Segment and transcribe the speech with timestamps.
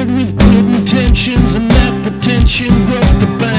[0.00, 3.49] started with good intentions and that pretension broke the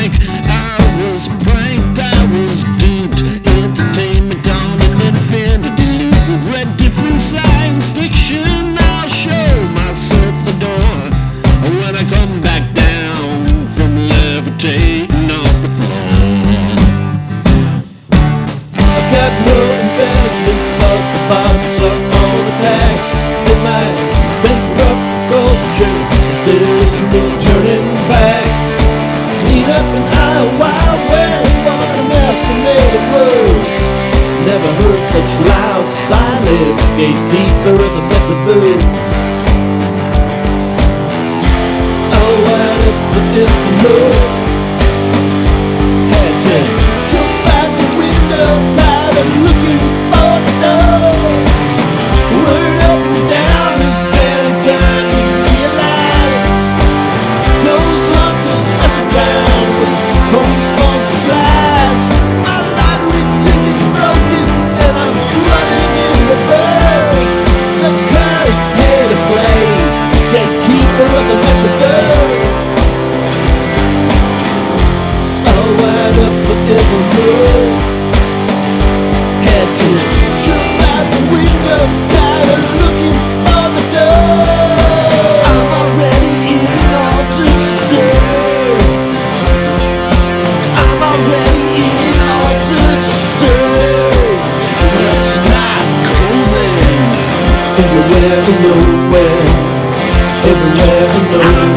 [26.81, 28.49] but there is no turning back.
[29.41, 33.71] Clean up in Iowa, Wild West, what a mess they made it worse.
[34.49, 38.85] Never heard such loud silence, gatekeeper of the metaverse.
[42.17, 42.97] Oh, what if
[43.33, 44.20] if the Lord
[76.71, 77.61] up forever.
[79.47, 79.89] Had to
[80.43, 84.41] jump out the window, tired of looking for the door.
[85.51, 89.09] I'm already in an altered state.
[90.83, 94.39] I'm already in an altered state.
[95.01, 95.85] Let's not
[96.19, 97.09] go there.
[97.83, 99.43] Everywhere and nowhere.
[100.51, 101.70] Everywhere and nowhere.